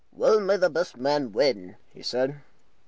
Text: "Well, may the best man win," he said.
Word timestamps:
"Well, 0.11 0.39
may 0.39 0.57
the 0.57 0.71
best 0.71 0.97
man 0.97 1.31
win," 1.31 1.75
he 1.93 2.01
said. 2.01 2.41